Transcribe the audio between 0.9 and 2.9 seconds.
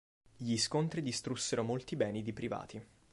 distrussero molti beni di privati.